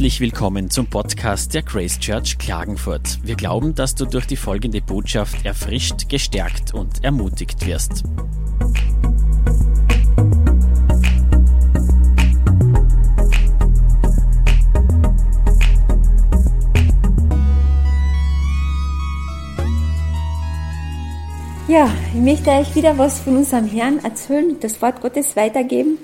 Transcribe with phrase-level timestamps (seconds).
[0.00, 3.18] Herzlich willkommen zum Podcast der Grace Church Klagenfurt.
[3.22, 8.04] Wir glauben, dass du durch die folgende Botschaft erfrischt, gestärkt und ermutigt wirst.
[21.68, 25.98] Ja, ich möchte euch wieder was von unserem Herrn erzählen, das Wort Gottes weitergeben.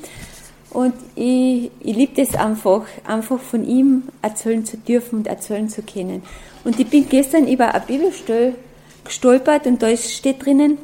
[0.77, 5.81] Und ich, ich liebe das einfach, einfach von ihm erzählen zu dürfen und erzählen zu
[5.81, 6.23] können.
[6.65, 8.55] Und ich bin gestern über eine Bibelstelle
[9.03, 10.77] gestolpert und da steht drinnen,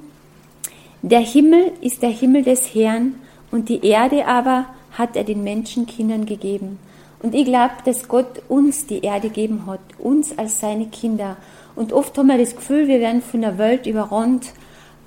[1.03, 3.17] der Himmel ist der Himmel des Herrn
[3.51, 6.79] und die Erde aber hat er den Menschenkindern gegeben.
[7.23, 11.37] Und ich glaube, dass Gott uns die Erde gegeben hat, uns als seine Kinder.
[11.77, 14.55] Und oft haben wir das Gefühl, wir werden von der Welt überrannt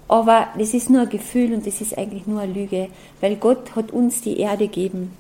[0.07, 2.89] aber das ist nur ein Gefühl und das ist eigentlich nur eine Lüge,
[3.21, 5.11] weil Gott hat uns die Erde gegeben.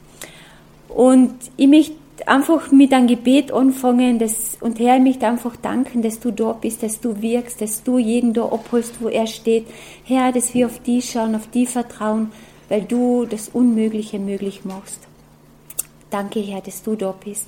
[0.89, 6.01] Und ich möchte einfach mit einem Gebet anfangen das, und Herr, ich möchte einfach danken,
[6.01, 9.65] dass du da bist, dass du wirkst, dass du jeden da abholst, wo er steht.
[10.05, 12.31] Herr, dass wir auf die schauen, auf die vertrauen,
[12.69, 14.99] weil du das Unmögliche möglich machst.
[16.09, 17.47] Danke, Herr, dass du da bist.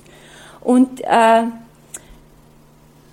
[0.60, 1.44] Und äh,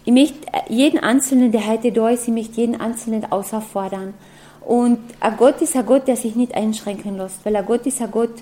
[0.05, 0.37] ich möchte
[0.69, 4.13] jeden Einzelnen, der heute da ist, ich möchte jeden Einzelnen außerfordern.
[4.61, 8.01] Und ein Gott ist ein Gott, der sich nicht einschränken lässt, weil ein Gott ist
[8.01, 8.33] ein Gott,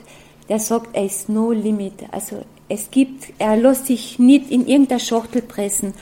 [0.50, 1.94] der sagt, er ist no limit.
[2.11, 5.94] Also es gibt, er lässt sich nicht in irgendeiner Schachtel pressen.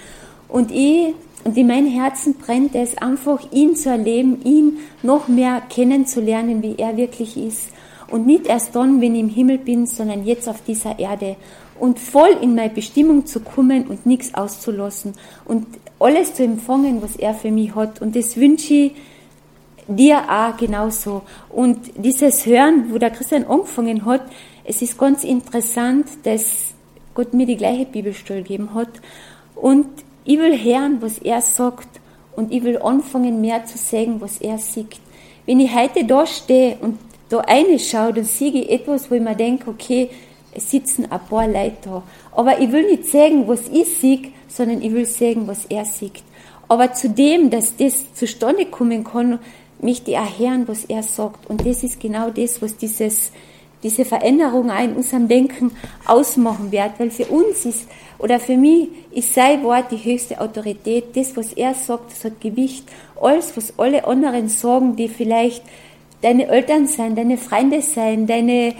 [0.47, 5.61] Und ich, und in meinem Herzen brennt es einfach, ihn zu erleben, ihn noch mehr
[5.69, 7.69] kennenzulernen, wie er wirklich ist.
[8.09, 11.35] Und nicht erst dann, wenn ich im Himmel bin, sondern jetzt auf dieser Erde
[11.81, 15.13] und voll in meine Bestimmung zu kommen und nichts auszulassen
[15.45, 15.65] und
[15.99, 18.03] alles zu empfangen, was er für mich hat.
[18.03, 18.91] Und das wünsche ich
[19.87, 21.23] dir auch genauso.
[21.49, 24.21] Und dieses Hören, wo der Christian angefangen hat,
[24.63, 26.75] es ist ganz interessant, dass
[27.15, 28.89] Gott mir die gleiche Bibelstelle gegeben hat.
[29.55, 29.87] Und
[30.23, 31.99] ich will hören, was er sagt.
[32.35, 34.99] Und ich will anfangen, mehr zu sagen, was er sieht.
[35.47, 36.99] Wenn ich heute da stehe und
[37.29, 40.11] da reinschaue, dann sehe ich etwas, wo ich mir denke, okay,
[40.53, 42.03] es sitzen ein paar Leute da.
[42.33, 46.23] Aber ich will nicht sagen, was ich sehe, sondern ich will sagen, was er sieht.
[46.67, 49.39] Aber zu dem, dass das zustande kommen kann,
[49.81, 51.49] möchte ich auch hören, was er sagt.
[51.49, 53.31] Und das ist genau das, was dieses,
[53.83, 55.71] diese Veränderung auch in unserem Denken
[56.05, 56.91] ausmachen wird.
[56.97, 57.87] Weil für uns ist,
[58.19, 61.15] oder für mich ist sein Wort die höchste Autorität.
[61.15, 62.85] Das, was er sagt, das hat Gewicht.
[63.19, 65.63] Alles, was alle anderen sagen, die vielleicht
[66.21, 68.75] deine Eltern sein, deine Freunde sein, deine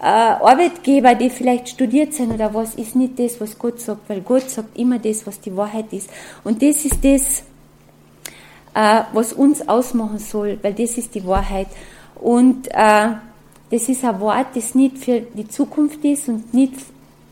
[0.00, 4.50] Arbeitgeber, die vielleicht studiert sind oder was, ist nicht das, was Gott sagt, weil Gott
[4.50, 6.10] sagt immer das, was die Wahrheit ist.
[6.42, 7.42] Und das ist das,
[8.74, 11.68] äh, was uns ausmachen soll, weil das ist die Wahrheit.
[12.16, 13.08] Und äh,
[13.70, 16.74] das ist ein Wort, das nicht für die Zukunft ist und nicht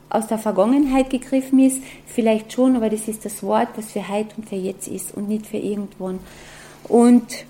[0.09, 4.37] aus der Vergangenheit gegriffen ist, vielleicht schon, aber das ist das Wort, was für heute
[4.37, 6.21] und für jetzt ist und nicht für irgendwann.
[6.89, 7.47] Und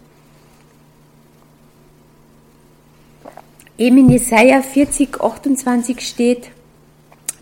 [3.83, 6.51] Eben in Jesaja 40, 28 steht,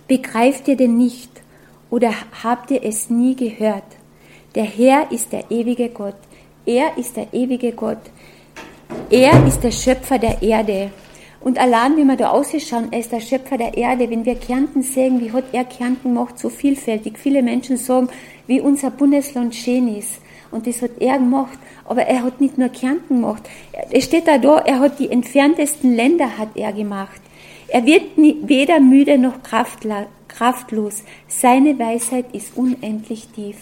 [0.09, 1.31] begreift ihr denn nicht
[1.91, 3.85] oder habt ihr es nie gehört?
[4.55, 6.17] Der Herr ist der ewige Gott.
[6.65, 8.01] Er ist der ewige Gott.
[9.11, 10.91] Er ist der Schöpfer der Erde.
[11.43, 14.09] Und allein, wenn wir da ausschauen, er ist der Schöpfer der Erde.
[14.09, 17.19] Wenn wir Kärnten sehen, wie hat er Kärnten gemacht, so vielfältig.
[17.19, 18.09] Viele Menschen sagen,
[18.47, 20.23] wie unser Bundesland schön ist.
[20.51, 21.59] Und das hat er gemacht.
[21.85, 23.49] Aber er hat nicht nur Kärnten gemacht.
[23.91, 27.21] Es steht da da, er hat die entferntesten Länder hat er gemacht.
[27.69, 31.05] Er wird nie, weder müde noch kraftlos.
[31.29, 33.57] Seine Weisheit ist unendlich tief.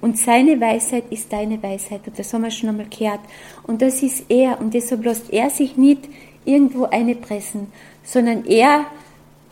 [0.00, 2.00] Und seine Weisheit ist deine Weisheit.
[2.06, 3.20] Und das haben wir schon einmal gehört.
[3.62, 4.60] Und das ist er.
[4.60, 6.08] Und deshalb lässt er sich nicht
[6.44, 7.68] irgendwo einpressen,
[8.02, 8.86] sondern er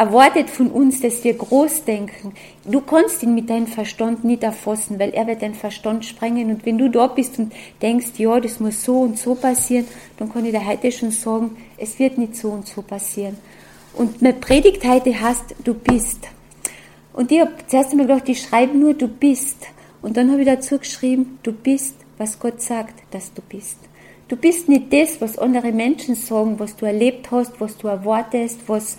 [0.00, 2.32] erwartet von uns, dass wir groß denken.
[2.64, 6.50] Du kannst ihn mit deinem Verstand nicht erfassen, weil er wird deinen Verstand sprengen.
[6.50, 7.52] Und wenn du da bist und
[7.82, 11.54] denkst, ja, das muss so und so passieren, dann kann ich dir heute schon sagen,
[11.76, 13.36] es wird nicht so und so passieren.
[13.92, 16.28] Und meine Predigt heute heißt, du bist.
[17.12, 19.66] Und ich habe zuerst einmal gedacht, ich schreibe nur, du bist.
[20.00, 23.76] Und dann habe ich dazu geschrieben, du bist, was Gott sagt, dass du bist.
[24.28, 28.60] Du bist nicht das, was andere Menschen sagen, was du erlebt hast, was du erwartest,
[28.66, 28.96] was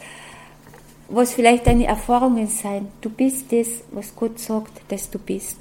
[1.13, 2.87] was vielleicht deine Erfahrungen sein.
[3.01, 5.57] Du bist das, was Gott sagt, dass du bist.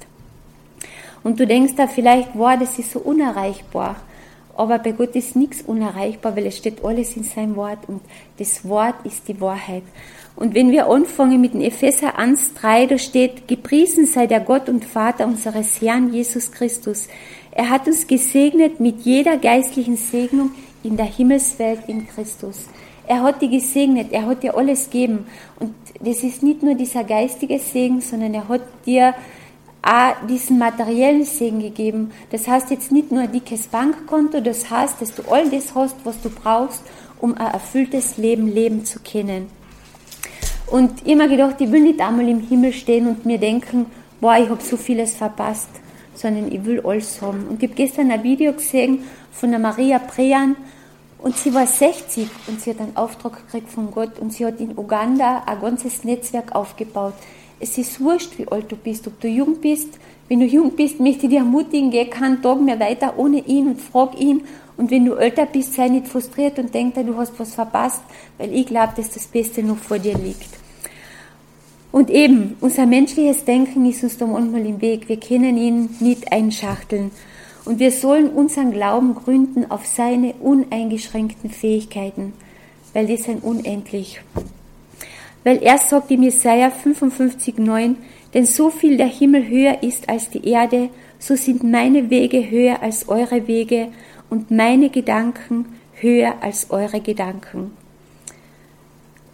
[1.23, 3.97] Und du denkst da vielleicht, wow, das ist so unerreichbar.
[4.55, 8.01] Aber bei Gott ist nichts unerreichbar, weil es steht alles in seinem Wort und
[8.37, 9.83] das Wort ist die Wahrheit.
[10.35, 14.85] Und wenn wir anfangen mit dem Epheser 1,3, da steht, gepriesen sei der Gott und
[14.85, 17.07] Vater unseres Herrn Jesus Christus.
[17.51, 20.51] Er hat uns gesegnet mit jeder geistlichen Segnung
[20.83, 22.65] in der Himmelswelt in Christus.
[23.07, 25.25] Er hat die gesegnet, er hat dir alles gegeben.
[25.59, 29.13] Und das ist nicht nur dieser geistige Segen, sondern er hat dir
[29.81, 32.11] auch diesen materiellen Segen gegeben.
[32.29, 35.95] Das heißt jetzt nicht nur ein dickes Bankkonto, das heißt, dass du all das hast,
[36.03, 36.83] was du brauchst,
[37.19, 39.47] um ein erfülltes Leben leben zu können.
[40.67, 43.87] Und immer gedacht, ich will nicht einmal im Himmel stehen und mir denken,
[44.21, 45.69] boah, ich habe so vieles verpasst,
[46.13, 47.47] sondern ich will alles haben.
[47.49, 50.55] Und ich habe gestern ein Video gesehen von der Maria Prean
[51.21, 54.59] und sie war 60 und sie hat einen Auftrag gekriegt von Gott und sie hat
[54.59, 57.13] in Uganda ein ganzes Netzwerk aufgebaut.
[57.59, 59.99] Es ist wurscht, wie alt du bist, ob du jung bist.
[60.27, 63.67] Wenn du jung bist, möchte ich dir ermutigen, geh keinen Tag mehr weiter ohne ihn
[63.67, 64.41] und frag ihn.
[64.77, 68.01] Und wenn du älter bist, sei nicht frustriert und denk dir, du hast was verpasst,
[68.39, 70.49] weil ich glaube, dass das Beste noch vor dir liegt.
[71.91, 75.07] Und eben, unser menschliches Denken ist uns da manchmal im Weg.
[75.07, 77.11] Wir können ihn nicht einschachteln.
[77.65, 82.33] Und wir sollen unseren Glauben gründen auf seine uneingeschränkten Fähigkeiten,
[82.93, 84.21] weil die sind unendlich.
[85.43, 87.95] Weil er sagt im Jesaja 55,9,
[88.33, 92.81] denn so viel der Himmel höher ist als die Erde, so sind meine Wege höher
[92.81, 93.89] als eure Wege
[94.29, 97.71] und meine Gedanken höher als eure Gedanken.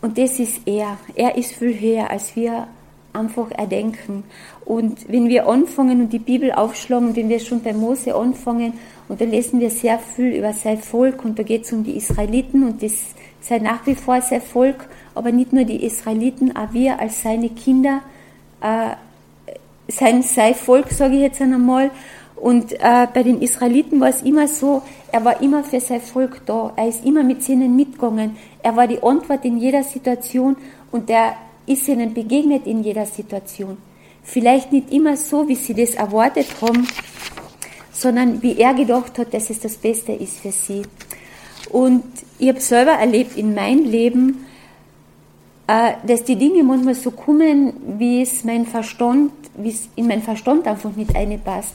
[0.01, 0.97] Und das ist er.
[1.15, 2.67] Er ist viel höher, als wir
[3.17, 4.23] einfach erdenken.
[4.65, 8.73] Und wenn wir anfangen und die Bibel aufschlagen, wenn wir schon bei Mose anfangen,
[9.09, 11.97] und da lesen wir sehr viel über sein Volk, und da geht es um die
[11.97, 12.93] Israeliten, und das
[13.41, 17.49] sei nach wie vor sein Volk, aber nicht nur die Israeliten, auch wir als seine
[17.49, 18.01] Kinder,
[18.61, 18.95] äh,
[19.87, 21.91] sein, sein Volk, sage ich jetzt einmal.
[22.35, 26.41] Und äh, bei den Israeliten war es immer so, er war immer für sein Volk
[26.45, 30.55] da, er ist immer mit ihnen mitgegangen, er war die Antwort in jeder Situation
[30.91, 31.35] und er
[31.67, 33.77] ist ihnen begegnet in jeder Situation.
[34.23, 36.87] Vielleicht nicht immer so, wie sie das erwartet haben,
[37.93, 40.81] sondern wie er gedacht hat, dass es das Beste ist für sie.
[41.69, 42.03] Und
[42.39, 44.45] ich habe selber erlebt in meinem Leben,
[45.67, 50.21] äh, dass die Dinge manchmal so kommen, wie es mein Verstand, wie es in mein
[50.21, 51.73] Verstand einfach nicht einpasst.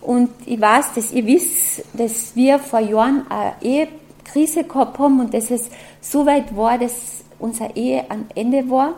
[0.00, 5.32] Und ich weiß, dass ihr wisst, dass wir vor Jahren eine Ehekrise gehabt haben und
[5.32, 6.92] dass es so weit war, dass
[7.38, 8.94] unsere Ehe am Ende war.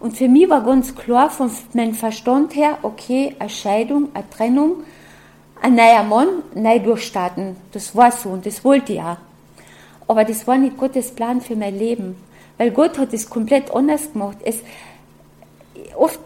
[0.00, 4.82] Und für mich war ganz klar von meinem Verstand her, okay, eine Scheidung, eine Trennung,
[5.60, 7.56] ein neuer Mann, neu durchstarten.
[7.72, 9.18] Das war so und das wollte ich auch.
[10.08, 12.16] Aber das war nicht Gottes Plan für mein Leben.
[12.56, 14.38] Weil Gott hat es komplett anders gemacht.
[14.42, 14.56] Es,
[15.96, 16.18] oft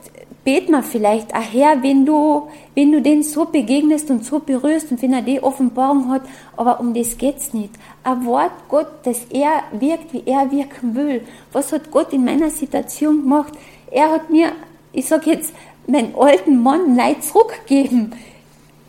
[0.44, 4.91] bet man vielleicht, ach Herr, wenn du, wenn du den so begegnest und so berührst
[4.91, 6.23] und wenn er die Offenbarung hat,
[6.56, 7.70] aber um das geht's nicht.
[8.05, 11.23] Erwart Gott, dass er wirkt, wie er wirken will.
[11.52, 13.55] Was hat Gott in meiner Situation gemacht?
[13.91, 14.52] Er hat mir,
[14.93, 15.55] ich sag jetzt,
[15.87, 18.12] meinen alten Mann Leid zurückgegeben.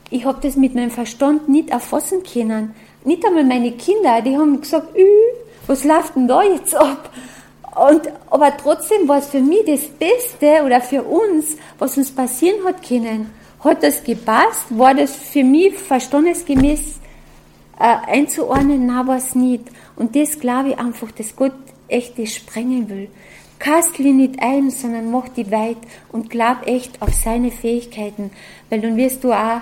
[0.10, 2.75] Ich habe das mit meinem Verstand nicht erfassen können.
[3.06, 4.90] Nicht einmal meine Kinder, die haben gesagt,
[5.68, 7.10] was läuft denn da jetzt ab?
[7.75, 12.66] Und, aber trotzdem war es für mich das Beste oder für uns, was uns passieren
[12.66, 13.30] hat können.
[13.60, 14.66] Hat das gepasst?
[14.69, 17.00] War das für mich verstandesgemäß
[17.80, 18.86] äh, einzuordnen?
[18.86, 19.66] Na, war es nicht.
[19.98, 21.54] Und das glaube ich einfach, dass Gott
[21.89, 23.10] echt das sprengen will.
[23.60, 25.77] Kastli nicht ein, sondern mach die weit
[26.12, 28.31] und glaub echt auf seine Fähigkeiten,
[28.69, 29.62] weil dann wirst du auch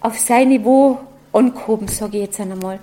[0.00, 0.98] auf sein Niveau
[1.32, 2.80] angehoben, sage ich jetzt einmal.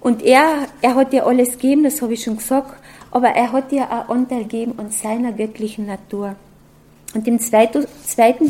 [0.00, 2.79] Und er, er hat dir alles gegeben, das habe ich schon gesagt,
[3.10, 6.36] aber er hat dir auch Anteil gegeben an seiner göttlichen Natur.
[7.14, 7.66] Und im 2.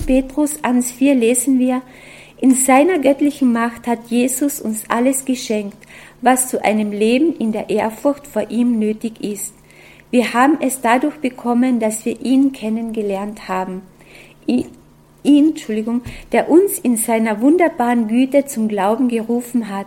[0.06, 1.82] Petrus 1,4 lesen wir,
[2.42, 5.76] in seiner göttlichen Macht hat Jesus uns alles geschenkt,
[6.22, 9.52] was zu einem Leben in der Ehrfurcht vor ihm nötig ist.
[10.10, 13.82] Wir haben es dadurch bekommen, dass wir ihn kennengelernt haben.
[14.46, 14.66] Ihn,
[15.22, 16.00] Entschuldigung,
[16.32, 19.86] der uns in seiner wunderbaren Güte zum Glauben gerufen hat.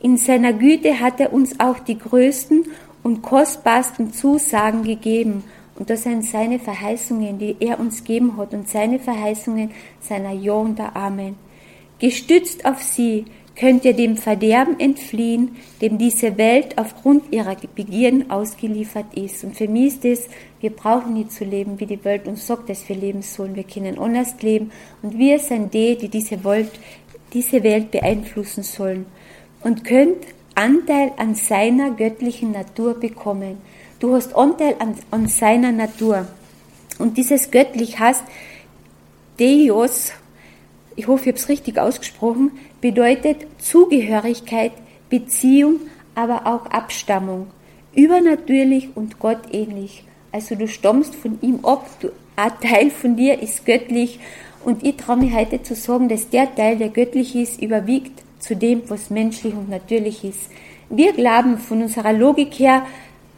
[0.00, 2.66] In seiner Güte hat er uns auch die größten
[3.02, 5.44] und kostbarsten Zusagen gegeben.
[5.76, 8.54] Und das sind seine Verheißungen, die er uns gegeben hat.
[8.54, 11.36] Und seine Verheißungen seiner Ja und der Amen.
[11.98, 19.14] Gestützt auf sie könnt ihr dem Verderben entfliehen, dem diese Welt aufgrund ihrer Begierden ausgeliefert
[19.14, 19.44] ist.
[19.44, 20.28] Und für mich ist es,
[20.60, 23.56] wir brauchen nicht zu leben, wie die Welt uns sagt, dass wir leben sollen.
[23.56, 24.70] Wir können anders leben.
[25.02, 26.70] Und wir sind die, die diese Welt,
[27.32, 29.06] diese Welt beeinflussen sollen.
[29.62, 33.58] Und könnt Anteil an seiner göttlichen Natur bekommen.
[34.00, 36.26] Du hast Anteil an, an seiner Natur.
[36.98, 38.24] Und dieses göttlich heißt
[39.38, 40.12] Deus,
[40.94, 44.72] ich hoffe, ich habe es richtig ausgesprochen, bedeutet Zugehörigkeit,
[45.08, 45.80] Beziehung,
[46.14, 47.46] aber auch Abstammung.
[47.94, 50.04] Übernatürlich und gottähnlich.
[50.32, 54.18] Also du stammst von ihm ab, du, ein Teil von dir ist göttlich.
[54.64, 58.56] Und ich traue mich heute zu sagen, dass der Teil, der göttlich ist, überwiegt zu
[58.56, 60.50] dem, was menschlich und natürlich ist.
[60.90, 62.82] Wir glauben von unserer Logik her,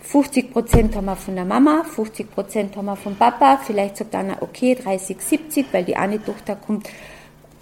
[0.01, 4.15] 50 Prozent haben wir von der Mama, 50 Prozent haben wir vom Papa, vielleicht sagt
[4.15, 6.89] einer, okay, 30, 70, weil die eine Tochter kommt,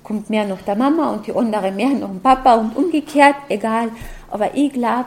[0.03, 3.91] kommt mehr noch der Mama und die andere mehr noch dem Papa und umgekehrt, egal.
[4.31, 5.07] Aber ich glaube,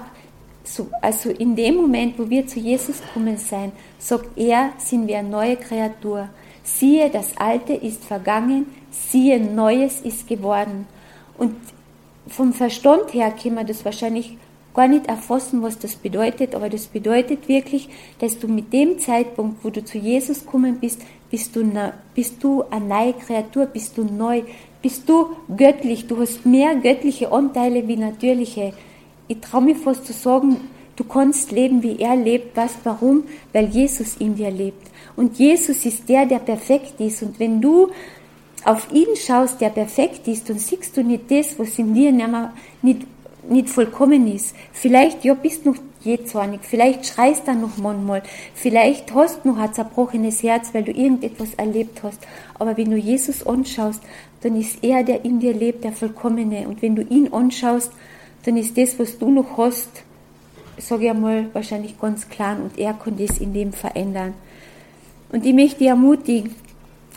[0.63, 5.19] so, also in dem Moment, wo wir zu Jesus kommen sein, sagt er, sind wir
[5.19, 6.29] eine neue Kreatur.
[6.63, 10.87] Siehe, das Alte ist vergangen, siehe, Neues ist geworden.
[11.37, 11.55] Und
[12.27, 14.37] vom Verstand her können wir das wahrscheinlich
[14.73, 17.89] gar nicht erfassen, was das bedeutet, aber das bedeutet wirklich,
[18.19, 21.01] dass du mit dem Zeitpunkt, wo du zu Jesus gekommen bist,
[21.31, 21.63] bist du,
[22.13, 24.43] bist du eine neue Kreatur, bist du neu,
[24.81, 28.73] bist du göttlich, du hast mehr göttliche Anteile wie natürliche.
[29.27, 30.57] Ich traue mich fast zu sagen,
[30.95, 32.55] du kannst leben, wie er lebt.
[32.55, 33.23] Was, warum?
[33.53, 34.87] Weil Jesus in dir lebt.
[35.15, 37.23] Und Jesus ist der, der perfekt ist.
[37.23, 37.89] Und wenn du
[38.65, 43.05] auf ihn schaust, der perfekt ist, dann siehst du nicht das, was in dir nicht,
[43.47, 44.55] nicht vollkommen ist.
[44.73, 48.23] Vielleicht, ja, bist du noch jähzornig, vielleicht schreist du noch manchmal,
[48.55, 52.19] vielleicht hast du noch ein zerbrochenes Herz, weil du irgendetwas erlebt hast.
[52.57, 54.01] Aber wenn du Jesus anschaust,
[54.41, 56.67] dann ist er, der in dir lebt, der Vollkommene.
[56.67, 57.91] Und wenn du ihn anschaust,
[58.45, 59.89] dann ist das, was du noch hast,
[60.77, 64.33] sage ich einmal, wahrscheinlich ganz klar und er kann das in dem verändern.
[65.31, 66.55] Und ich möchte dich ermutigen,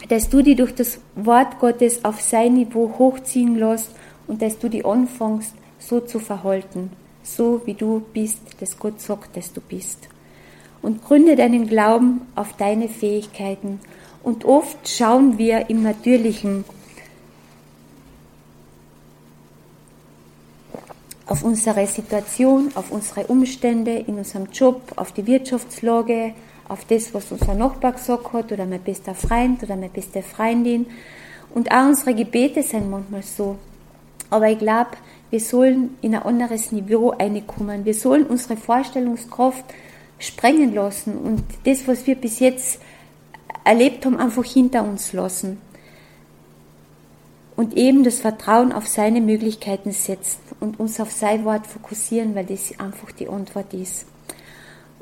[0.09, 3.90] dass du dich durch das Wort Gottes auf sein Niveau hochziehen lässt
[4.26, 6.90] und dass du dich anfängst, so zu verhalten,
[7.23, 10.09] so wie du bist, dass Gott sagt, dass du bist.
[10.83, 13.81] Und gründe deinen Glauben auf deine Fähigkeiten.
[14.23, 16.64] Und oft schauen wir im Natürlichen
[21.26, 26.33] auf unsere Situation, auf unsere Umstände in unserem Job, auf die Wirtschaftslage,
[26.68, 30.87] auf das, was unser Nachbar gesagt hat oder mein bester Freund oder meine beste Freundin.
[31.54, 33.56] Und auch unsere Gebete sind manchmal so.
[34.30, 34.90] Aber ich glaube,
[35.30, 37.84] wir sollen in ein anderes Niveau reinkommen.
[37.84, 39.64] Wir sollen unsere Vorstellungskraft
[40.18, 42.80] sprengen lassen und das, was wir bis jetzt
[43.64, 45.60] erlebt haben, einfach hinter uns lassen.
[47.56, 52.46] Und eben das Vertrauen auf seine Möglichkeiten setzen und uns auf sein Wort fokussieren, weil
[52.46, 54.06] das einfach die Antwort ist.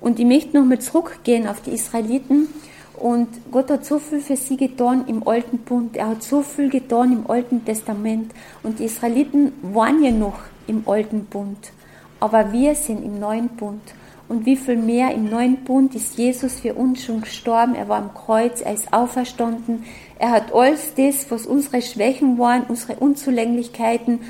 [0.00, 2.48] Und ich möchte nochmal zurückgehen auf die Israeliten.
[2.96, 5.96] Und Gott hat so viel für sie getan im Alten Bund.
[5.96, 8.32] Er hat so viel getan im Alten Testament.
[8.62, 11.72] Und die Israeliten waren ja noch im Alten Bund.
[12.20, 13.82] Aber wir sind im Neuen Bund.
[14.28, 17.74] Und wie viel mehr im Neuen Bund ist Jesus für uns schon gestorben.
[17.74, 19.84] Er war am Kreuz, er ist auferstanden.
[20.18, 24.20] Er hat alles das, was unsere Schwächen waren, unsere Unzulänglichkeiten,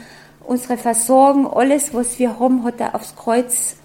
[0.45, 3.77] unsere Versorgung, alles, was wir haben, hat er aufs Kreuz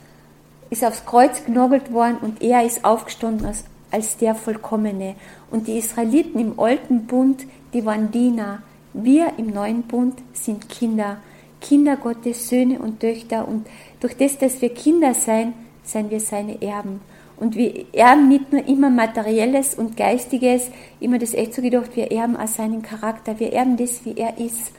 [0.72, 5.16] ist aufs Kreuz genagelt worden und er ist aufgestanden als, als der Vollkommene.
[5.52, 8.64] Und die Israeliten im alten Bund, die waren Diener.
[8.94, 11.18] Wir im neuen Bund sind Kinder.
[11.60, 13.48] Kinder Gottes, Söhne und Töchter.
[13.48, 13.68] Und
[14.00, 17.02] durch das, dass wir Kinder sein, seien wir seine Erben.
[17.38, 22.12] Und wir erben nicht nur immer Materielles und Geistiges, immer das echt so gedacht, wir
[22.12, 24.72] erben auch seinen Charakter, wir erben das, wie er ist.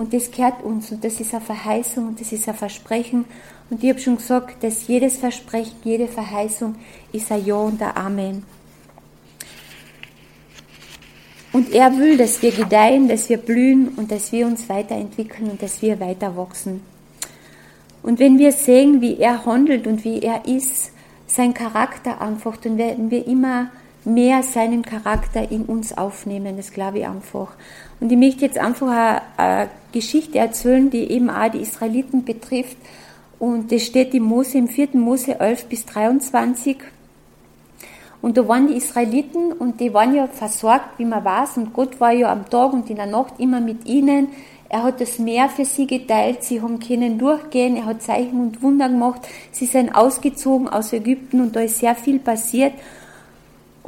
[0.00, 3.26] Und das gehört uns und das ist eine Verheißung und das ist ein Versprechen.
[3.68, 6.76] Und ich habe schon gesagt, dass jedes Versprechen, jede Verheißung
[7.12, 8.42] ist ein Ja und ein Amen.
[11.52, 15.60] Und er will, dass wir gedeihen, dass wir blühen und dass wir uns weiterentwickeln und
[15.60, 16.80] dass wir weiter wachsen.
[18.02, 20.92] Und wenn wir sehen, wie er handelt und wie er ist,
[21.26, 23.68] sein Charakter einfach, dann werden wir immer
[24.06, 26.56] mehr seinen Charakter in uns aufnehmen.
[26.56, 27.48] Das glaube ich einfach.
[28.00, 32.76] Und ich möchte jetzt einfach eine Geschichte erzählen, die eben auch die Israeliten betrifft
[33.40, 34.90] und das steht im Mose, im 4.
[34.92, 36.76] Mose 11 bis 23.
[38.20, 41.56] Und da waren die Israeliten und die waren ja versorgt, wie man weiß.
[41.56, 44.28] Und Gott war ja am Tag und in der Nacht immer mit ihnen.
[44.68, 46.44] Er hat das Meer für sie geteilt.
[46.44, 47.76] Sie haben können durchgehen.
[47.76, 49.22] Er hat Zeichen und Wunder gemacht.
[49.52, 52.74] Sie sind ausgezogen aus Ägypten und da ist sehr viel passiert.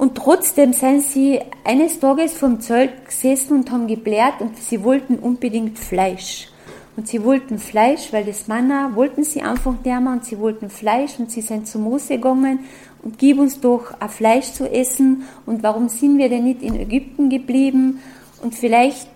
[0.02, 5.14] Und trotzdem sind sie eines Tages vom Zelt gesessen und haben geblärt und sie wollten
[5.14, 6.48] unbedingt Fleisch.
[6.96, 10.70] Und sie wollten Fleisch, weil das Manna wollten sie einfach nicht mehr und sie wollten
[10.70, 12.64] Fleisch und sie sind zu Mose gegangen
[13.04, 16.74] und gib uns doch ein Fleisch zu essen und warum sind wir denn nicht in
[16.74, 18.02] Ägypten geblieben?
[18.42, 19.08] Und vielleicht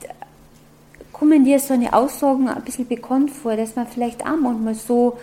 [1.12, 5.19] kommen dir so eine Aussagen ein bisschen bekannt vor, dass man vielleicht auch manchmal so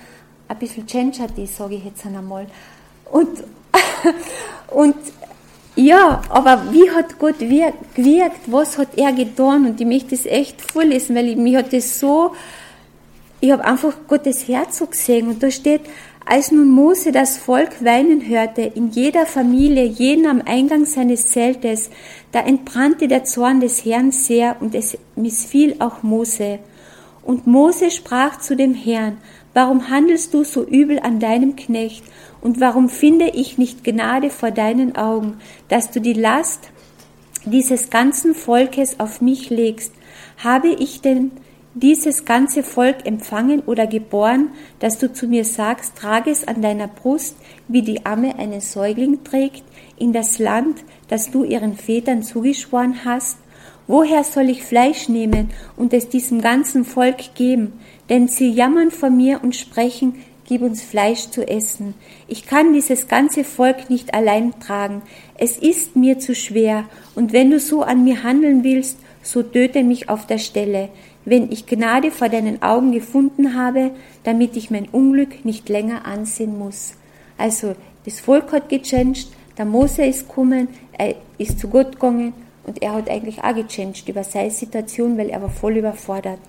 [0.50, 2.48] ein bisschen gendert ist, sage ich jetzt einmal.
[3.10, 3.46] Und,
[4.68, 4.96] und
[5.76, 8.40] ja, aber wie hat Gott gewirkt?
[8.48, 9.66] Was hat er getan?
[9.66, 12.34] Und ich möchte es echt vorlesen, weil mich hat das so,
[13.40, 15.28] ich habe einfach Gottes Herz so gesehen.
[15.28, 15.82] Und da steht,
[16.26, 21.90] als nun Mose das Volk weinen hörte, in jeder Familie, jeden am Eingang seines Zeltes,
[22.32, 26.60] da entbrannte der Zorn des Herrn sehr und es missfiel auch Mose.
[27.24, 29.18] Und Mose sprach zu dem Herrn,
[29.54, 32.04] Warum handelst du so übel an deinem Knecht?
[32.42, 35.38] Und warum finde ich nicht Gnade vor deinen Augen,
[35.70, 36.70] dass du die Last
[37.46, 39.94] dieses ganzen Volkes auf mich legst?
[40.44, 41.32] Habe ich denn
[41.76, 46.88] dieses ganze Volk empfangen oder geboren, dass du zu mir sagst, trage es an deiner
[46.88, 47.36] Brust,
[47.68, 49.64] wie die Amme einen Säugling trägt,
[49.98, 53.38] in das Land, das du ihren Vätern zugeschworen hast?
[53.88, 57.74] Woher soll ich Fleisch nehmen und es diesem ganzen Volk geben?
[58.10, 61.94] Denn sie jammern vor mir und sprechen, gib uns Fleisch zu essen.
[62.28, 65.02] Ich kann dieses ganze Volk nicht allein tragen.
[65.38, 69.84] Es ist mir zu schwer, und wenn du so an mir handeln willst, so töte
[69.84, 70.90] mich auf der Stelle
[71.26, 73.92] wenn ich Gnade vor deinen Augen gefunden habe,
[74.24, 76.94] damit ich mein Unglück nicht länger ansehen muss.
[77.38, 82.34] Also das Volk hat gechanged, der Mose ist gekommen, er ist zu Gott gegangen
[82.66, 86.40] und er hat eigentlich auch gechanged über seine Situation, weil er war voll überfordert.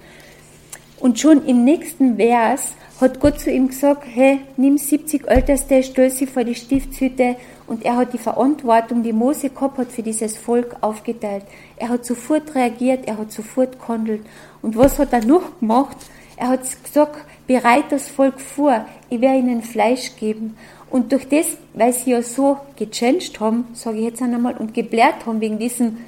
[1.05, 6.09] Und schon im nächsten Vers hat Gott zu ihm gesagt, hey, nimm 70 Älteste, stell
[6.09, 10.39] sie vor die Stiftshütte und er hat die Verantwortung, die Mose gehabt hat, für dieses
[10.39, 11.45] Volk aufgeteilt.
[11.77, 14.23] Er hat sofort reagiert, er hat sofort gehandelt.
[14.63, 15.99] Und was hat er noch gemacht?
[16.39, 20.57] Er hat gesagt, bereit das Volk vor, ich werde ihnen Fleisch geben.
[20.89, 25.27] Und durch das, weil sie ja so gechanged haben, sage ich jetzt einmal, und geblärt
[25.27, 25.99] haben wegen diesem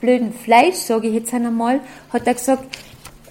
[0.00, 1.80] blöden Fleisch, sage ich jetzt einmal,
[2.12, 2.64] hat er gesagt,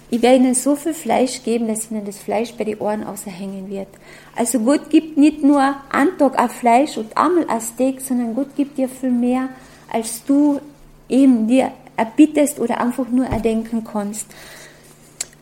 [0.09, 3.69] ich werde ihnen so viel Fleisch geben, dass ihnen das Fleisch bei den Ohren außerhängen
[3.69, 3.88] wird.
[4.35, 8.55] Also Gott gibt nicht nur einen Tag ein Fleisch und einmal ein Steak, sondern Gott
[8.55, 9.50] gibt dir viel mehr,
[9.91, 10.59] als du
[11.09, 14.27] eben dir erbittest oder einfach nur erdenken kannst.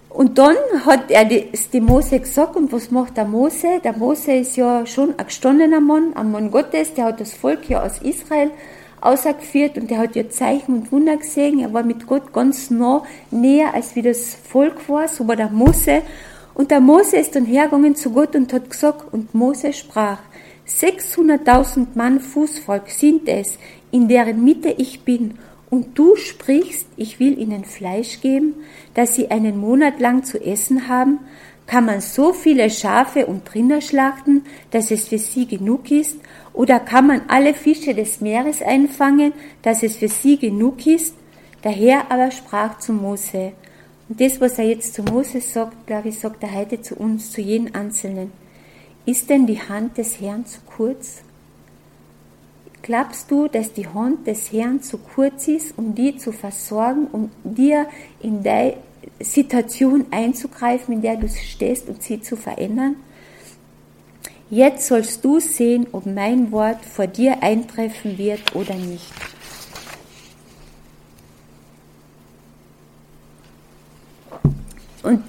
[0.10, 0.55] Und dann
[0.86, 3.82] hat er das dem Mose gesagt, und was macht der Mose?
[3.84, 7.67] Der Mose ist ja schon ein gestandener Mann, ein Mann Gottes, der hat das Volk
[7.67, 8.51] ja aus Israel
[9.06, 11.60] ausgeführt und er hat ja Zeichen und Wunder gesehen.
[11.60, 15.50] Er war mit Gott ganz nah, näher als wie das Volk war, so war der
[15.50, 16.02] Mose.
[16.54, 20.20] Und der Mose ist dann hergegangen zu Gott und hat gesagt, und Mose sprach,
[20.68, 23.58] 600.000 Mann Fußvolk sind es,
[23.92, 25.38] in deren Mitte ich bin,
[25.74, 28.54] und du sprichst, ich will ihnen Fleisch geben,
[28.94, 31.18] dass sie einen Monat lang zu essen haben,
[31.66, 36.20] kann man so viele Schafe und Rinder schlachten, dass es für sie genug ist,
[36.54, 41.16] oder kann man alle Fische des Meeres einfangen, dass es für sie genug ist?
[41.63, 43.54] Der Herr aber sprach zu Mose.
[44.08, 47.32] Und das, was er jetzt zu Mose sagt, glaube ich, sagt er heute zu uns,
[47.32, 48.32] zu jedem Einzelnen.
[49.06, 51.22] Ist denn die Hand des Herrn zu kurz?
[52.84, 57.32] Glaubst du, dass die Hand des Herrn zu kurz ist, um dir zu versorgen, um
[57.44, 57.88] dir
[58.22, 58.76] in deine
[59.20, 62.98] Situation einzugreifen, in der du stehst und sie zu verändern?
[64.54, 69.12] Jetzt sollst du sehen, ob mein Wort vor dir eintreffen wird oder nicht.
[75.02, 75.24] Und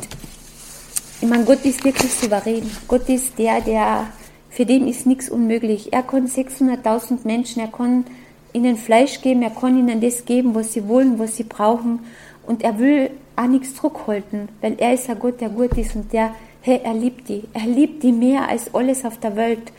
[1.23, 2.71] ich meine, Gott ist wirklich souverän.
[2.87, 4.09] Gott ist der, der,
[4.51, 5.91] für den ist nichts unmöglich.
[5.91, 8.05] Er kann 600.000 Menschen, er kann
[8.53, 12.01] ihnen Fleisch geben, er kann ihnen das geben, was sie wollen, was sie brauchen.
[12.47, 16.13] Und er will auch nichts zurückhalten, weil er ist ein Gott, der gut ist und
[16.13, 17.43] der hey, er liebt die.
[17.53, 19.71] Er liebt die mehr als alles auf der Welt.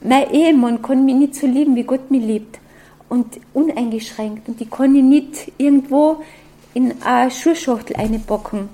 [0.00, 2.58] Mein Ehemann kann mich nicht so lieben, wie Gott mich liebt.
[3.10, 4.48] Und uneingeschränkt.
[4.48, 6.22] Und ich kann ihn nicht irgendwo
[6.72, 8.70] in eine Schuhschachtel einpacken.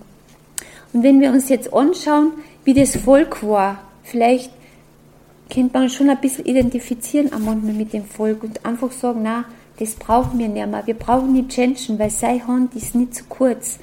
[0.92, 2.30] Und wenn wir uns jetzt anschauen,
[2.64, 4.52] wie das Volk war, vielleicht
[5.52, 9.46] könnte man schon ein bisschen identifizieren am manchmal mit dem Volk und einfach sagen, na,
[9.80, 10.86] das brauchen wir nicht mehr.
[10.86, 13.80] Wir brauchen nicht changen, weil seine Hand ist nicht zu kurz.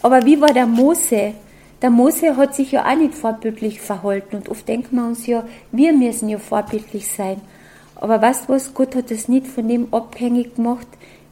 [0.00, 1.34] Aber wie war der Mose?
[1.82, 5.44] Der Mose hat sich ja auch nicht vorbildlich verhalten und oft denken wir uns ja,
[5.72, 7.40] wir müssen ja vorbildlich sein.
[7.96, 10.86] Aber weißt was, Gott hat es nicht von dem abhängig gemacht,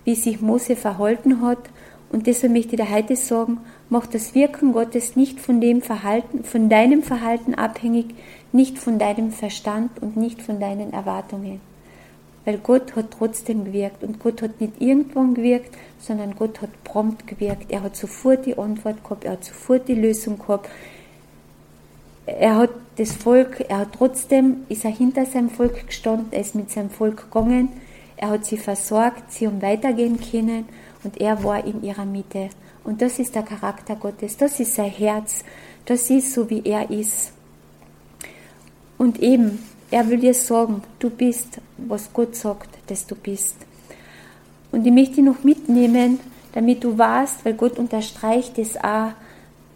[0.04, 1.58] wie sich Mose verhalten hat.
[2.10, 3.60] Und deshalb möchte ich dir heute sagen,
[3.90, 8.06] macht das Wirken Gottes nicht von dem Verhalten, von deinem Verhalten abhängig,
[8.50, 11.69] nicht von deinem Verstand und nicht von deinen Erwartungen
[12.44, 17.26] weil Gott hat trotzdem gewirkt und Gott hat nicht irgendwann gewirkt, sondern Gott hat prompt
[17.26, 17.70] gewirkt.
[17.70, 20.68] Er hat sofort die Antwort gehabt, er hat sofort die Lösung gehabt.
[22.26, 26.54] Er hat das Volk, er hat trotzdem, ist er hinter seinem Volk gestanden, er ist
[26.54, 27.70] mit seinem Volk gegangen,
[28.16, 30.66] er hat sie versorgt, sie haben weitergehen können
[31.02, 32.50] und er war in ihrer Mitte.
[32.84, 35.44] Und das ist der Charakter Gottes, das ist sein Herz,
[35.86, 37.32] das ist so, wie er ist.
[38.96, 39.58] Und eben,
[39.90, 43.56] er will dir sagen, du bist, was Gott sagt, dass du bist.
[44.72, 46.20] Und ich möchte dich noch mitnehmen,
[46.52, 49.12] damit du weißt, weil Gott unterstreicht es auch.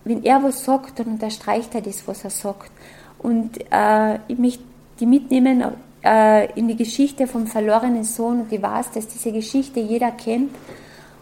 [0.05, 2.70] Wenn er was sagt, dann unterstreicht er das, was er sagt.
[3.18, 4.62] Und äh, ich möchte
[5.00, 5.64] die mitnehmen
[6.05, 8.42] äh, in die Geschichte vom verlorenen Sohn.
[8.42, 10.50] Und ich weiß, dass diese Geschichte jeder kennt.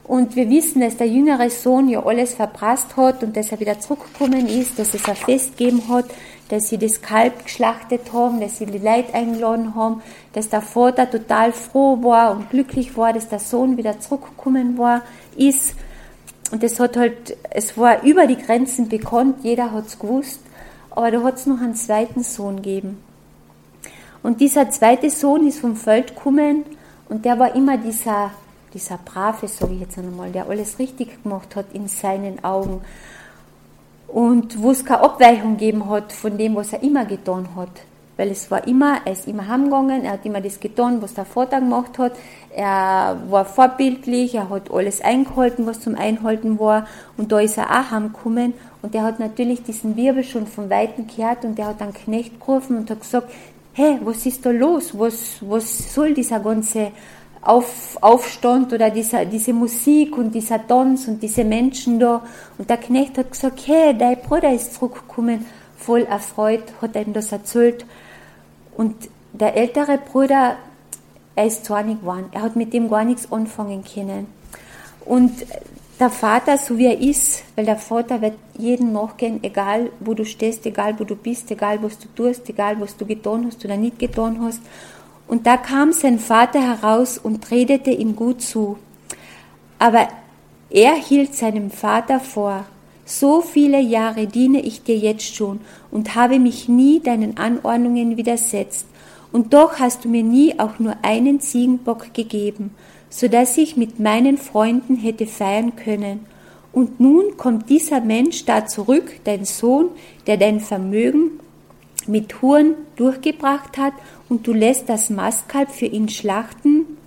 [0.05, 3.79] Und wir wissen, dass der jüngere Sohn ja alles verprasst hat und dass er wieder
[3.79, 6.07] zurückgekommen ist, dass es ein Fest gegeben hat,
[6.53, 10.03] dass sie das Kalb geschlachtet haben, dass sie die Leute eingeladen haben,
[10.35, 15.01] dass der Vater total froh war und glücklich war, dass der Sohn wieder zurückgekommen war,
[15.35, 15.75] ist.
[16.51, 20.41] Und es hat halt, es war über die Grenzen bekannt, jeder hat es gewusst,
[20.91, 23.03] aber da hat es noch einen zweiten Sohn gegeben.
[24.23, 26.65] Und dieser zweite Sohn ist vom Feld gekommen
[27.09, 28.31] und der war immer dieser,
[28.75, 32.83] dieser Brave, sage ich jetzt einmal, der alles richtig gemacht hat in seinen Augen.
[34.13, 37.71] Und wo es keine Abweichung gegeben hat von dem, was er immer getan hat.
[38.19, 41.25] Weil es war immer, er ist immer heimgegangen, er hat immer das getan, was der
[41.25, 42.13] Vater gemacht hat.
[42.55, 46.87] Er war vorbildlich, er hat alles eingehalten, was zum Einhalten war.
[47.17, 48.53] Und da ist er auch heimgekommen.
[48.83, 52.39] Und er hat natürlich diesen Wirbel schon von Weitem gehört und er hat einen Knecht
[52.39, 53.31] gerufen und hat gesagt,
[53.73, 54.91] hey, was ist da los?
[54.99, 56.93] Was, was soll dieser ganze
[57.43, 62.23] Auf, Aufstand oder dieser, diese Musik und dieser Tanz und diese Menschen da?
[62.57, 65.45] Und der Knecht hat gesagt, hey, dein Bruder ist zurückgekommen,
[65.77, 67.85] voll erfreut, hat ihm das erzählt.
[68.77, 68.95] Und
[69.33, 70.57] der ältere Bruder,
[71.35, 72.27] er ist zornig geworden.
[72.33, 74.27] Er hat mit dem gar nichts anfangen können.
[75.05, 75.33] Und
[75.99, 80.25] der Vater, so wie er ist, weil der Vater wird jeden nachgehen, egal wo du
[80.25, 83.77] stehst, egal wo du bist, egal was du tust, egal was du getan hast oder
[83.77, 84.61] nicht getan hast.
[85.33, 88.77] Und da kam sein Vater heraus und redete ihm gut zu.
[89.79, 90.07] Aber
[90.69, 92.67] er hielt seinem Vater vor,
[93.07, 98.85] so viele Jahre diene ich dir jetzt schon und habe mich nie deinen Anordnungen widersetzt,
[99.33, 102.75] und doch hast du mir nie auch nur einen Ziegenbock gegeben,
[103.09, 106.27] so dass ich mit meinen Freunden hätte feiern können.
[106.75, 109.87] Und nun kommt dieser Mensch da zurück, dein Sohn,
[110.27, 111.41] der dein Vermögen
[112.09, 113.95] mit Huren durchgebracht hat,
[114.29, 116.99] und du lässt das Mastkalb für ihn schlachten?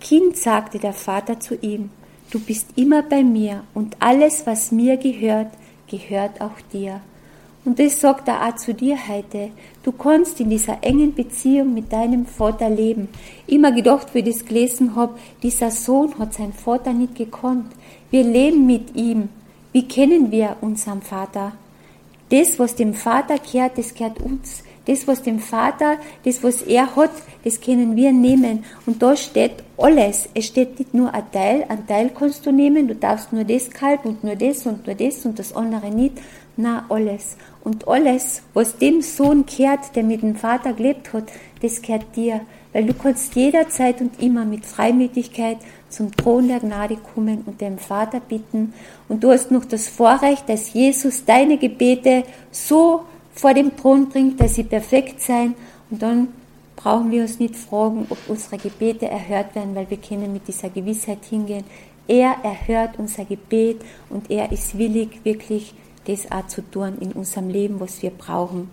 [0.00, 1.90] Kind, sagte der Vater zu ihm,
[2.30, 5.48] du bist immer bei mir, und alles, was mir gehört,
[5.88, 7.00] gehört auch dir.
[7.64, 9.50] Und das sagt er auch zu dir heute.
[9.82, 13.08] Du kannst in dieser engen Beziehung mit deinem Vater leben.
[13.46, 17.66] Immer gedacht, wie ich das gelesen habe, dieser Sohn hat seinen Vater nicht gekonnt.
[18.10, 19.28] Wir leben mit ihm.
[19.72, 21.52] Wie kennen wir unseren Vater?
[22.30, 24.62] Das, was dem Vater gehört, das gehört uns.
[24.86, 27.10] Das, was dem Vater, das, was er hat,
[27.44, 28.64] das können wir nehmen.
[28.86, 30.28] Und da steht alles.
[30.34, 31.64] Es steht nicht nur ein Teil.
[31.68, 32.88] Ein Teil kannst du nehmen.
[32.88, 36.14] Du darfst nur das Kalb und nur das und nur das und das andere nicht.
[36.56, 37.36] Na, alles.
[37.62, 41.24] Und alles, was dem Sohn kehrt, der mit dem Vater gelebt hat,
[41.62, 42.40] das kehrt dir.
[42.72, 45.58] Weil du kannst jederzeit und immer mit Freimütigkeit
[45.90, 48.72] zum Thron der Gnade kommen und dem Vater bitten.
[49.08, 53.02] Und du hast noch das Vorrecht, dass Jesus deine Gebete so
[53.34, 55.54] vor dem Thron bringt, dass sie perfekt sein.
[55.90, 56.28] Und dann
[56.76, 60.70] brauchen wir uns nicht fragen, ob unsere Gebete erhört werden, weil wir können mit dieser
[60.70, 61.64] Gewissheit hingehen.
[62.08, 65.74] Er erhört unser Gebet und er ist willig, wirklich
[66.06, 68.70] das auch zu tun in unserem Leben, was wir brauchen.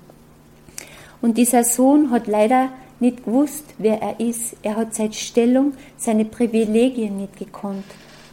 [1.22, 4.56] Und dieser Sohn hat leider nicht gewusst, wer er ist.
[4.64, 7.86] Er hat seine Stellung, seine Privilegien nicht gekonnt.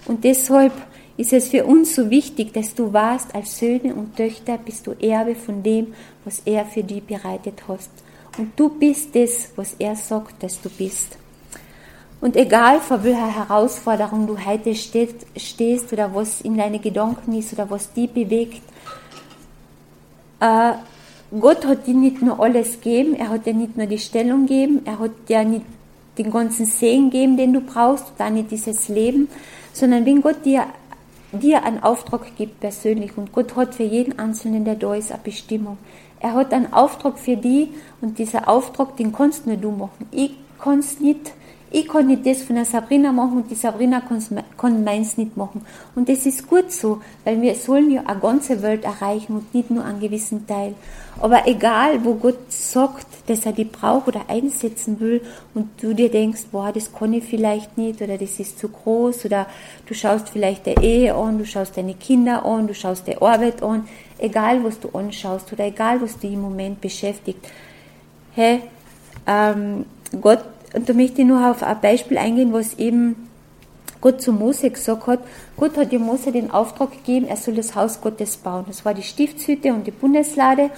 [0.06, 0.72] Und deshalb
[1.16, 4.92] ist es für uns so wichtig, dass du warst, als Söhne und Töchter bist du
[4.92, 7.90] Erbe von dem, was er für dich bereitet hast.
[8.36, 11.16] Und du bist das, was er sagt, dass du bist.
[12.20, 17.68] Und egal vor welcher Herausforderung du heute stehst oder was in deine Gedanken ist oder
[17.68, 18.62] was dich bewegt,
[20.40, 20.72] äh,
[21.40, 24.82] Gott hat dir nicht nur alles gegeben, er hat dir nicht nur die Stellung gegeben,
[24.84, 25.64] er hat dir nicht
[26.16, 29.28] den ganzen Segen gegeben, den du brauchst, da nicht dieses Leben,
[29.72, 30.66] sondern wenn Gott dir,
[31.32, 35.22] dir einen Auftrag gibt persönlich und Gott hat für jeden Einzelnen, der da ist, eine
[35.24, 35.78] Bestimmung.
[36.20, 37.68] Er hat einen Auftrag für die
[38.00, 40.06] und dieser Auftrag, den kannst nur du machen.
[40.12, 41.32] Ich kann es nicht
[41.74, 44.00] ich kann nicht das von der Sabrina machen und die Sabrina
[44.56, 45.62] kann meins nicht machen.
[45.96, 49.72] Und das ist gut so, weil wir sollen ja eine ganze Welt erreichen und nicht
[49.72, 50.74] nur einen gewissen Teil.
[51.20, 55.20] Aber egal, wo Gott sagt, dass er die braucht oder einsetzen will
[55.52, 59.24] und du dir denkst, boah, das kann ich vielleicht nicht oder das ist zu groß
[59.24, 59.48] oder
[59.86, 63.64] du schaust vielleicht der Ehe an, du schaust deine Kinder an, du schaust der Arbeit
[63.64, 67.44] an, egal was du anschaust oder egal was dich im Moment beschäftigt.
[68.32, 68.62] Hey,
[69.26, 69.86] ähm,
[70.20, 73.28] Gott und da möchte ich nur auf ein Beispiel eingehen, was eben
[74.00, 75.20] Gott zu Mose gesagt hat.
[75.56, 78.64] Gott hat ja Mose den Auftrag gegeben, er soll das Haus Gottes bauen.
[78.66, 80.70] Das war die Stiftshütte und die Bundeslade.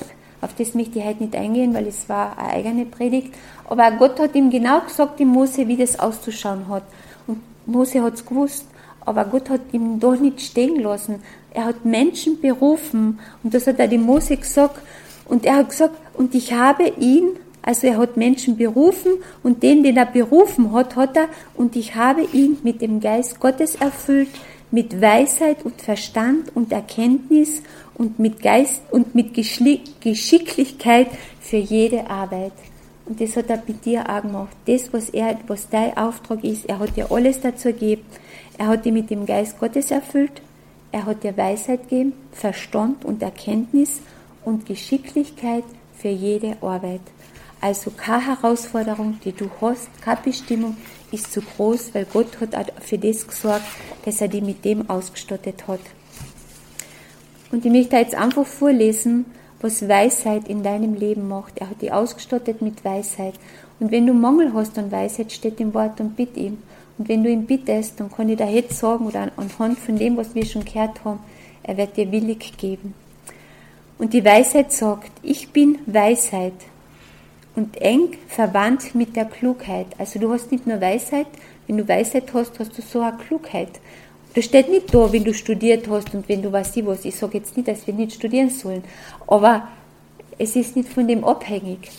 [0.42, 3.35] Auf das möchte ich heute nicht eingehen, weil es war eine eigene Predigt.
[3.68, 6.85] Aber Gott hat ihm genau gesagt, dem Mose, wie das auszuschauen hat.
[7.26, 8.66] Und Mose hat es gewusst.
[9.00, 11.22] Aber Gott hat ihn doch nicht stehen lassen.
[11.52, 13.18] Er hat Menschen berufen.
[13.42, 14.78] Und das hat er dem Mose gesagt.
[15.24, 17.30] Und er hat gesagt, und ich habe ihn
[17.66, 21.96] also er hat Menschen berufen und den, den er berufen hat, hat er, und ich
[21.96, 24.29] habe ihn mit dem Geist Gottes erfüllt,
[24.70, 27.62] mit Weisheit und Verstand und Erkenntnis
[27.94, 31.09] und mit Geist und mit Geschicklichkeit
[31.40, 32.52] für jede Arbeit.
[33.05, 34.57] Und das hat er bei dir auch gemacht.
[34.66, 38.02] Das, was er, was dein Auftrag ist, er hat dir alles dazu gegeben.
[38.59, 40.40] Er hat dich mit dem Geist Gottes erfüllt.
[40.92, 44.00] Er hat dir Weisheit gegeben, Verstand und Erkenntnis
[44.44, 45.64] und Geschicklichkeit
[45.96, 47.00] für jede Arbeit.
[47.61, 50.77] Also keine Herausforderung, die du hast, keine Bestimmung
[51.11, 53.64] ist zu groß, weil Gott hat auch für das gesorgt,
[54.05, 55.81] dass er dich mit dem ausgestattet hat.
[57.51, 59.25] Und ich möchte jetzt einfach vorlesen,
[59.61, 61.59] was Weisheit in deinem Leben macht.
[61.59, 63.35] Er hat dich ausgestattet mit Weisheit.
[63.81, 66.59] Und wenn du Mangel hast an Weisheit, steht im Wort und bitt ihm.
[66.99, 70.16] Und wenn du ihn bittest, dann kann ich dir jetzt sagen, oder anhand von dem,
[70.16, 71.21] was wir schon gehört haben,
[71.62, 72.95] er wird dir willig geben.
[73.99, 76.55] Und die Weisheit sagt, ich bin Weisheit
[77.57, 79.87] und eng verwandt mit der Klugheit.
[79.99, 81.27] Also du hast nicht nur Weisheit,
[81.66, 83.81] wenn du Weisheit hast, hast du so eine Klugheit.
[84.35, 87.07] Das steht nicht da, wenn du studiert hast und wenn du weißt was.
[87.07, 88.85] Ich sage jetzt nicht, dass wir nicht studieren sollen,
[89.27, 89.66] aber
[90.38, 91.90] es ist nicht von dem abhängig.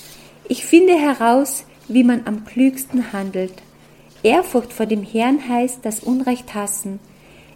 [0.47, 3.53] Ich finde heraus, wie man am klügsten handelt.
[4.21, 6.99] Ehrfurcht vor dem Herrn heißt das Unrecht hassen.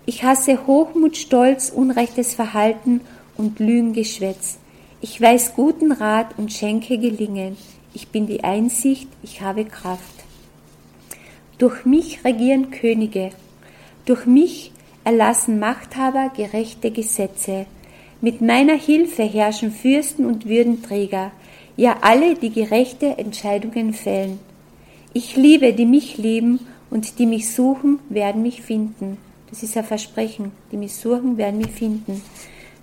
[0.07, 3.01] Ich hasse Hochmut, Stolz, unrechtes Verhalten
[3.37, 4.57] und Lügengeschwätz.
[4.99, 7.57] Ich weiß guten Rat und schenke Gelingen.
[7.93, 10.23] Ich bin die Einsicht, ich habe Kraft.
[11.57, 13.31] Durch mich regieren Könige
[14.05, 14.71] durch mich
[15.03, 17.65] erlassen Machthaber gerechte Gesetze.
[18.19, 21.31] Mit meiner Hilfe herrschen Fürsten und Würdenträger,
[21.77, 24.39] ja alle, die gerechte Entscheidungen fällen.
[25.13, 29.17] Ich liebe, die mich lieben, und die mich suchen, werden mich finden.
[29.49, 30.51] Das ist ein Versprechen.
[30.73, 32.21] Die mich suchen, werden mich finden.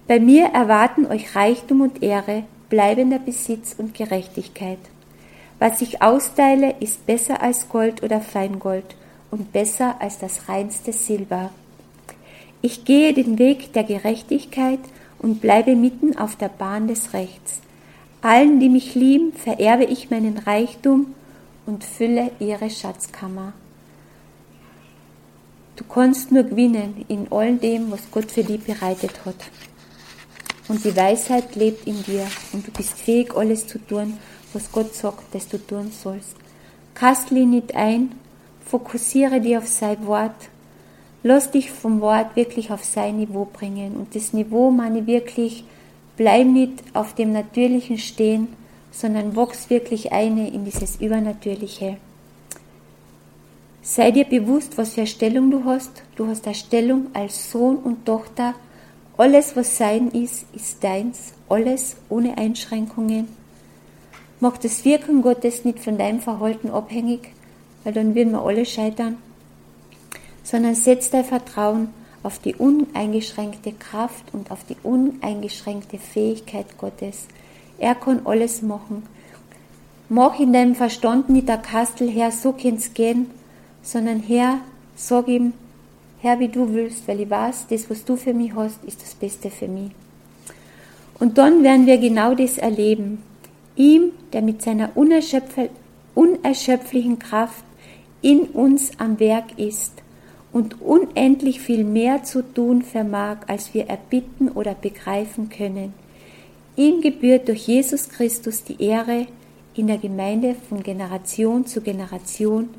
[0.07, 4.79] Bei mir erwarten euch Reichtum und Ehre, bleibender Besitz und Gerechtigkeit.
[5.59, 8.95] Was ich austeile, ist besser als Gold oder Feingold
[9.31, 11.51] und besser als das reinste Silber.
[12.63, 14.81] Ich gehe den Weg der Gerechtigkeit
[15.19, 17.61] und bleibe mitten auf der Bahn des Rechts.
[18.21, 21.15] Allen, die mich lieben, vererbe ich meinen Reichtum
[21.67, 23.53] und fülle ihre Schatzkammer.
[25.77, 29.37] Du kannst nur gewinnen in all dem, was Gott für dich bereitet hat.
[30.67, 34.19] Und die Weisheit lebt in dir und du bist fähig, alles zu tun,
[34.53, 36.37] was Gott sagt, dass du tun sollst.
[36.95, 38.13] Kastli nicht ein
[38.69, 40.51] Fokussiere dich auf sein Wort.
[41.23, 43.97] Lass dich vom Wort wirklich auf sein Niveau bringen.
[43.97, 45.65] Und das Niveau meine ich wirklich,
[46.19, 48.49] bleib nicht auf dem Natürlichen stehen,
[48.91, 51.97] sondern wachs wirklich eine in dieses Übernatürliche.
[53.81, 56.03] Sei dir bewusst, was für eine Stellung du hast.
[56.17, 58.55] Du hast eine Stellung als Sohn und Tochter.
[59.17, 61.33] Alles, was sein ist, ist deins.
[61.49, 63.29] Alles ohne Einschränkungen.
[64.41, 67.33] Macht das Wirken Gottes nicht von deinem Verhalten abhängig,
[67.85, 69.17] weil dann würden wir alle scheitern,
[70.45, 71.89] sondern setz dein Vertrauen
[72.23, 77.27] auf die uneingeschränkte Kraft und auf die uneingeschränkte Fähigkeit Gottes.
[77.79, 79.03] Er kann alles machen.
[80.09, 83.31] Mach in deinem Verstand nicht der Kastel, Herr, so kann's gehen,
[83.83, 84.61] sondern Herr,
[84.97, 85.53] sag ihm,
[86.21, 89.15] Herr, wie du willst, weil ich weiß, das, was du für mich hast, ist das
[89.15, 89.93] Beste für mich.
[91.19, 93.23] Und dann werden wir genau das erleben.
[93.79, 97.65] Ihm, der mit seiner unerschöpflichen Kraft
[98.21, 99.93] in uns am Werk ist
[100.53, 105.95] und unendlich viel mehr zu tun vermag, als wir erbitten oder begreifen können.
[106.77, 109.29] Ihm gebührt durch Jesus Christus die Ehre
[109.75, 112.71] in der Gemeinde von Generation zu Generation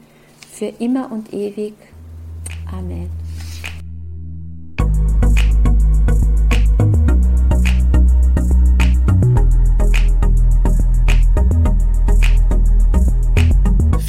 [0.52, 1.76] für immer und ewig.
[2.72, 3.29] Amen.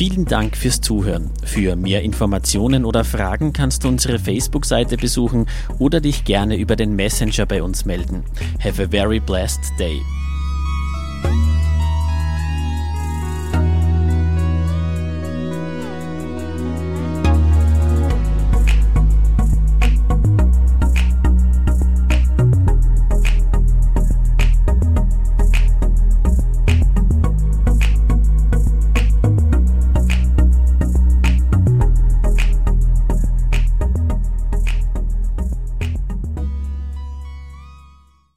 [0.00, 1.30] Vielen Dank fürs Zuhören.
[1.44, 5.44] Für mehr Informationen oder Fragen kannst du unsere Facebook-Seite besuchen
[5.78, 8.24] oder dich gerne über den Messenger bei uns melden.
[8.64, 10.00] Have a very blessed day.